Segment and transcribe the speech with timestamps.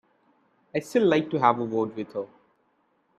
[0.73, 2.25] I'd still like to have a word with her.